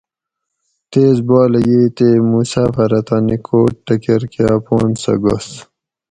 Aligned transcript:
تیز 0.91 1.17
بالہ 1.27 1.59
ییۓ 1.67 1.85
تے 1.97 2.07
مسافر 2.31 2.91
اٞ 2.99 3.03
تانی 3.07 3.37
کوٹ 3.45 3.73
ٹکرکٞہ 3.85 4.45
اپان 4.55 4.89
سٞہ 5.01 5.13
گس 5.23 5.47